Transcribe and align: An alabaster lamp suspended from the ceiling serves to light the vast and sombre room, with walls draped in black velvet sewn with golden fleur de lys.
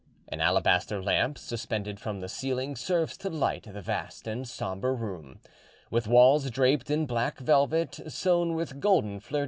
An 0.29 0.41
alabaster 0.41 0.99
lamp 0.99 1.37
suspended 1.37 1.99
from 1.99 2.21
the 2.21 2.27
ceiling 2.27 2.75
serves 2.75 3.15
to 3.17 3.29
light 3.29 3.71
the 3.71 3.83
vast 3.83 4.25
and 4.25 4.47
sombre 4.47 4.93
room, 4.93 5.39
with 5.91 6.07
walls 6.07 6.49
draped 6.49 6.89
in 6.89 7.05
black 7.05 7.37
velvet 7.39 8.11
sewn 8.11 8.55
with 8.55 8.79
golden 8.79 9.19
fleur 9.19 9.29
de 9.29 9.37
lys. 9.37 9.39